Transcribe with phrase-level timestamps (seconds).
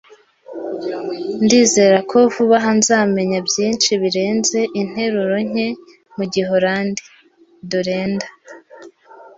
[1.43, 5.67] Ndizera ko vuba aha nzamenya byinshi birenze interuro nke
[6.15, 7.03] mu giholandi.
[7.69, 8.27] (Dorenda)